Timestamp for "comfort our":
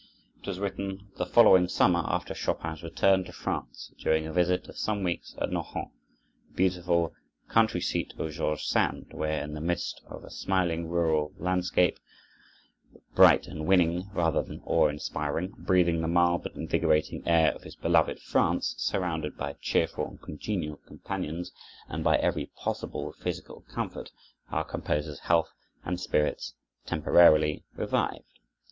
23.71-24.63